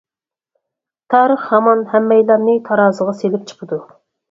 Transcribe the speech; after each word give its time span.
تارىخ 1.15 1.43
ھامان 1.51 1.85
ھەممەيلەننى 1.93 2.57
تارازىغا 2.71 3.17
سېلىپ 3.23 3.47
چىقىدۇ. 3.53 3.83